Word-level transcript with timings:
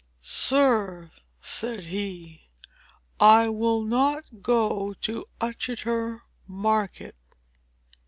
"Sir," 0.23 1.11
said 1.39 1.81
he, 1.83 2.47
"I 3.19 3.49
will 3.49 3.83
not 3.83 4.41
go 4.41 4.95
to 5.01 5.25
Uttoxeter 5.39 6.21
market!" 6.47 7.13